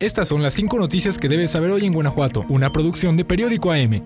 [0.00, 3.70] Estas son las 5 noticias que debes saber hoy en Guanajuato, una producción de Periódico
[3.70, 4.02] AM.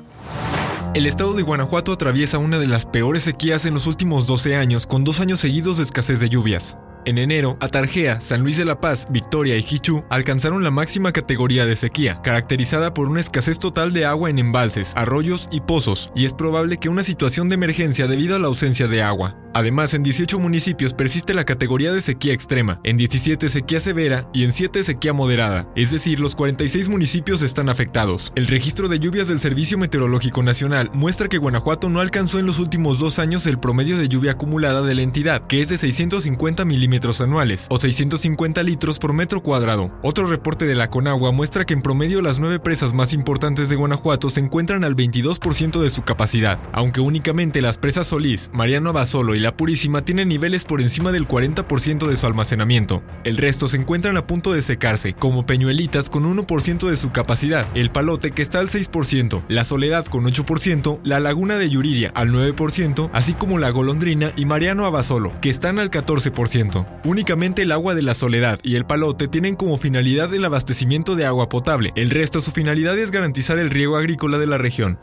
[0.93, 4.89] El estado de Guanajuato atraviesa una de las peores sequías en los últimos 12 años,
[4.89, 6.77] con dos años seguidos de escasez de lluvias.
[7.07, 11.67] En enero, Atarjea, San Luis de la Paz, Victoria y Jichú alcanzaron la máxima categoría
[11.67, 16.25] de sequía, caracterizada por una escasez total de agua en embalses, arroyos y pozos, y
[16.25, 19.37] es probable que una situación de emergencia debido a la ausencia de agua.
[19.57, 24.43] Además, en 18 municipios persiste la categoría de sequía extrema, en 17 sequía severa y
[24.43, 28.33] en 7 sequía moderada, es decir, los 46 municipios están afectados.
[28.35, 32.59] El registro de lluvias del Servicio Meteorológico Nacional muestra que Guanajuato no alcanzó en los
[32.59, 36.65] últimos dos años el promedio de lluvia acumulada de la entidad, que es de 650
[36.65, 39.91] milímetros anuales, o 650 litros por metro cuadrado.
[40.03, 43.77] Otro reporte de la Conagua muestra que en promedio las nueve presas más importantes de
[43.77, 49.35] Guanajuato se encuentran al 22% de su capacidad, aunque únicamente las presas Solís, Mariano Abasolo
[49.35, 53.03] y La Purísima tienen niveles por encima del 40% de su almacenamiento.
[53.25, 57.67] El resto se encuentran a punto de secarse, como Peñuelitas con 1% de su capacidad,
[57.75, 62.31] El Palote que está al 6%, La Soledad con 8%, La Laguna de Yuridia al
[62.31, 66.84] 9%, así como La Golondrina y Mariano Abasolo, que están al 14%.
[67.05, 71.27] Únicamente el agua de la soledad y el palote tienen como finalidad el abastecimiento de
[71.27, 71.93] agua potable.
[71.97, 74.99] El resto su finalidad es garantizar el riego agrícola de la región.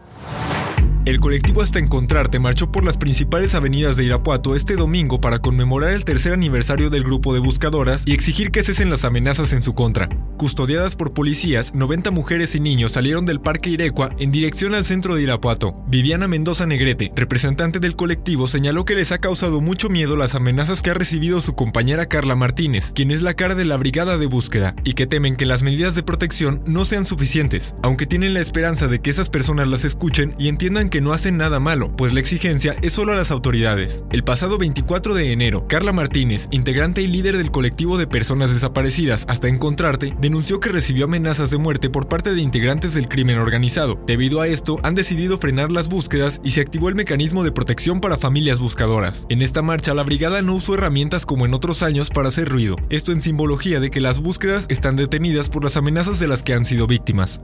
[1.04, 5.94] El colectivo Hasta Encontrarte marchó por las principales avenidas de Irapuato este domingo para conmemorar
[5.94, 9.74] el tercer aniversario del grupo de buscadoras y exigir que cesen las amenazas en su
[9.74, 10.10] contra.
[10.38, 15.16] Custodiadas por policías, 90 mujeres y niños salieron del Parque Irecua en dirección al centro
[15.16, 15.84] de Irapuato.
[15.88, 20.84] Viviana Mendoza Negrete, representante del colectivo, señaló que les ha causado mucho miedo las amenazas
[20.84, 24.28] que ha recibido su compañera Carla Martínez, quien es la cara de la brigada de
[24.28, 28.42] búsqueda, y que temen que las medidas de protección no sean suficientes, aunque tienen la
[28.42, 32.14] esperanza de que esas personas las escuchen y entiendan que no hacen nada malo, pues
[32.14, 34.04] la exigencia es solo a las autoridades.
[34.12, 39.26] El pasado 24 de enero, Carla Martínez, integrante y líder del colectivo de personas desaparecidas
[39.28, 44.00] hasta encontrarte, denunció que recibió amenazas de muerte por parte de integrantes del crimen organizado.
[44.06, 48.02] Debido a esto, han decidido frenar las búsquedas y se activó el mecanismo de protección
[48.02, 49.26] para familias buscadoras.
[49.30, 52.76] En esta marcha, la brigada no usó herramientas como en otros años para hacer ruido,
[52.90, 56.54] esto en simbología de que las búsquedas están detenidas por las amenazas de las que
[56.54, 57.40] han sido víctimas.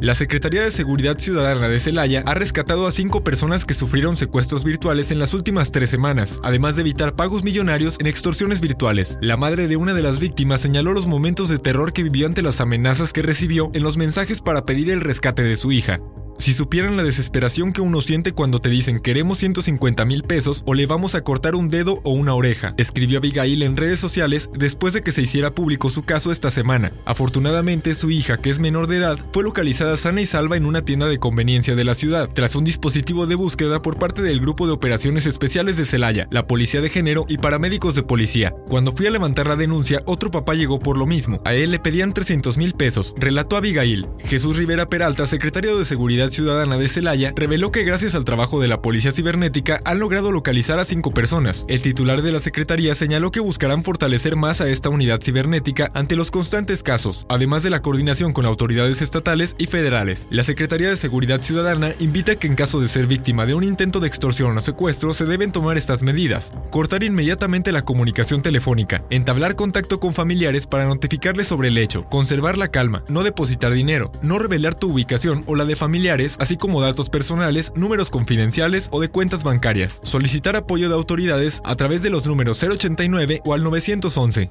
[0.00, 4.62] La Secretaría de Seguridad Ciudadana de Celaya ha rescatado a cinco personas que sufrieron secuestros
[4.62, 9.18] virtuales en las últimas tres semanas, además de evitar pagos millonarios en extorsiones virtuales.
[9.20, 12.42] La madre de una de las víctimas señaló los momentos de terror que vivió ante
[12.42, 15.98] las amenazas que recibió en los mensajes para pedir el rescate de su hija.
[16.40, 20.72] Si supieran la desesperación que uno siente cuando te dicen queremos 150 mil pesos o
[20.72, 24.94] le vamos a cortar un dedo o una oreja, escribió Abigail en redes sociales después
[24.94, 26.92] de que se hiciera público su caso esta semana.
[27.04, 30.82] Afortunadamente, su hija, que es menor de edad, fue localizada sana y salva en una
[30.82, 34.66] tienda de conveniencia de la ciudad, tras un dispositivo de búsqueda por parte del Grupo
[34.66, 38.54] de Operaciones Especiales de Celaya, la Policía de Género y paramédicos de policía.
[38.66, 41.42] Cuando fui a levantar la denuncia, otro papá llegó por lo mismo.
[41.44, 44.08] A él le pedían 300 mil pesos, relató Abigail.
[44.20, 48.68] Jesús Rivera Peralta, secretario de Seguridad Ciudadana de Celaya reveló que gracias al trabajo de
[48.68, 51.64] la Policía Cibernética han logrado localizar a cinco personas.
[51.68, 56.16] El titular de la Secretaría señaló que buscarán fortalecer más a esta unidad cibernética ante
[56.16, 60.26] los constantes casos, además de la coordinación con autoridades estatales y federales.
[60.30, 64.00] La Secretaría de Seguridad Ciudadana invita que en caso de ser víctima de un intento
[64.00, 66.52] de extorsión o secuestro se deben tomar estas medidas.
[66.70, 72.58] Cortar inmediatamente la comunicación telefónica, entablar contacto con familiares para notificarles sobre el hecho, conservar
[72.58, 76.80] la calma, no depositar dinero, no revelar tu ubicación o la de familiares así como
[76.80, 80.00] datos personales, números confidenciales o de cuentas bancarias.
[80.02, 84.50] Solicitar apoyo de autoridades a través de los números 089 o al 911.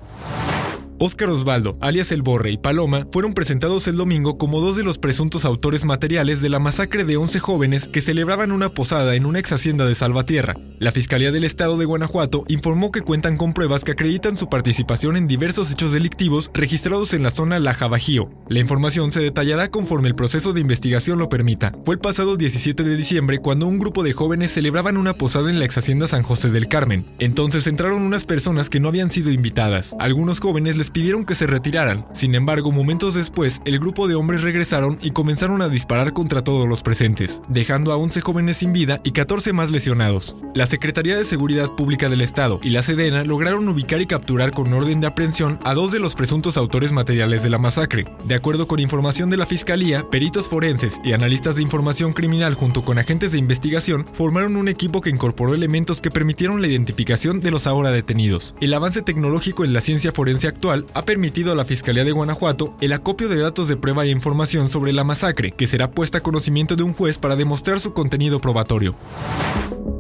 [1.01, 4.99] Óscar Osvaldo, alias El Borre y Paloma, fueron presentados el domingo como dos de los
[4.99, 9.39] presuntos autores materiales de la masacre de 11 jóvenes que celebraban una posada en una
[9.39, 10.55] ex hacienda de Salvatierra.
[10.77, 15.15] La Fiscalía del Estado de Guanajuato informó que cuentan con pruebas que acreditan su participación
[15.15, 18.29] en diversos hechos delictivos registrados en la zona Laja Bajío.
[18.49, 21.73] La información se detallará conforme el proceso de investigación lo permita.
[21.85, 25.59] Fue el pasado 17 de diciembre cuando un grupo de jóvenes celebraban una posada en
[25.59, 27.05] la ex hacienda San José del Carmen.
[27.19, 29.95] Entonces entraron unas personas que no habían sido invitadas.
[29.97, 32.05] Algunos jóvenes les pidieron que se retiraran.
[32.13, 36.67] Sin embargo, momentos después, el grupo de hombres regresaron y comenzaron a disparar contra todos
[36.67, 40.35] los presentes, dejando a 11 jóvenes sin vida y 14 más lesionados.
[40.55, 44.73] La Secretaría de Seguridad Pública del Estado y la Sedena lograron ubicar y capturar con
[44.73, 48.05] orden de aprehensión a dos de los presuntos autores materiales de la masacre.
[48.25, 52.83] De acuerdo con información de la Fiscalía, peritos forenses y analistas de información criminal junto
[52.83, 57.51] con agentes de investigación formaron un equipo que incorporó elementos que permitieron la identificación de
[57.51, 58.55] los ahora detenidos.
[58.61, 62.75] El avance tecnológico en la ciencia forense actual ha permitido a la Fiscalía de Guanajuato
[62.81, 66.21] el acopio de datos de prueba e información sobre la masacre, que será puesta a
[66.21, 68.95] conocimiento de un juez para demostrar su contenido probatorio.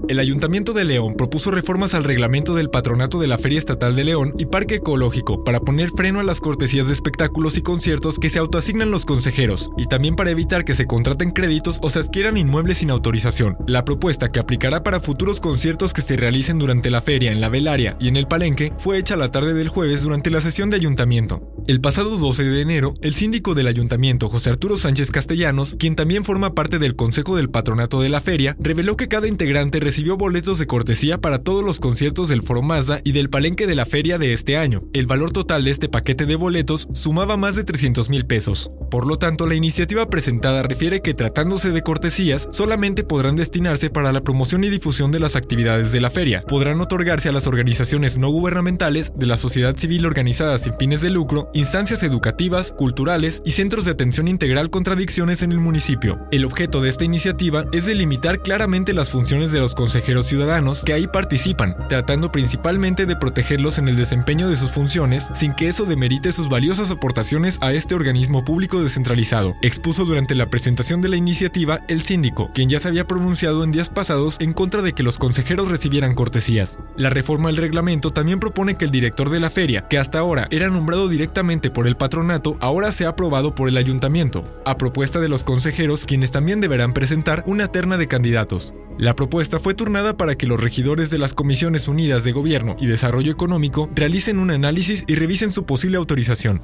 [0.09, 4.05] El Ayuntamiento de León propuso reformas al reglamento del patronato de la Feria Estatal de
[4.05, 8.31] León y Parque Ecológico para poner freno a las cortesías de espectáculos y conciertos que
[8.31, 12.37] se autoasignan los consejeros y también para evitar que se contraten créditos o se adquieran
[12.37, 13.55] inmuebles sin autorización.
[13.67, 17.49] La propuesta que aplicará para futuros conciertos que se realicen durante la feria en la
[17.49, 20.77] velaria y en el palenque fue hecha la tarde del jueves durante la sesión de
[20.77, 21.53] ayuntamiento.
[21.67, 26.23] El pasado 12 de enero, el síndico del ayuntamiento, José Arturo Sánchez Castellanos, quien también
[26.23, 30.57] forma parte del Consejo del Patronato de la Feria, reveló que cada integrante recibió boletos
[30.59, 34.17] de cortesía para todos los conciertos del Foro Mazda y del Palenque de la Feria
[34.17, 34.83] de este año.
[34.93, 38.71] El valor total de este paquete de boletos sumaba más de 300 mil pesos.
[38.89, 44.13] Por lo tanto, la iniciativa presentada refiere que tratándose de cortesías, solamente podrán destinarse para
[44.13, 46.43] la promoción y difusión de las actividades de la feria.
[46.47, 51.09] Podrán otorgarse a las organizaciones no gubernamentales, de la sociedad civil organizada sin fines de
[51.09, 56.19] lucro, instancias educativas, culturales y centros de atención integral contra adicciones en el municipio.
[56.31, 60.93] El objeto de esta iniciativa es delimitar claramente las funciones de los consejeros ciudadanos que
[60.93, 65.85] ahí participan, tratando principalmente de protegerlos en el desempeño de sus funciones sin que eso
[65.85, 71.15] demerite sus valiosas aportaciones a este organismo público descentralizado, expuso durante la presentación de la
[71.15, 75.01] iniciativa el síndico, quien ya se había pronunciado en días pasados en contra de que
[75.01, 76.77] los consejeros recibieran cortesías.
[76.95, 80.47] La reforma del reglamento también propone que el director de la feria, que hasta ahora
[80.51, 85.29] era nombrado directamente por el patronato, ahora sea aprobado por el ayuntamiento, a propuesta de
[85.29, 88.75] los consejeros quienes también deberán presentar una terna de candidatos.
[88.99, 92.85] La propuesta fue turnada para que los regidores de las Comisiones Unidas de Gobierno y
[92.85, 96.61] Desarrollo Económico realicen un análisis y revisen su posible autorización.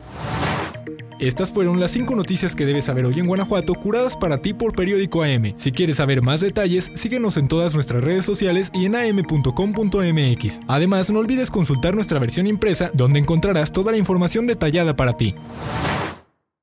[1.18, 4.74] Estas fueron las 5 noticias que debes saber hoy en Guanajuato, curadas para ti por
[4.74, 5.54] Periódico AM.
[5.56, 10.60] Si quieres saber más detalles, síguenos en todas nuestras redes sociales y en am.com.mx.
[10.68, 15.36] Además, no olvides consultar nuestra versión impresa, donde encontrarás toda la información detallada para ti.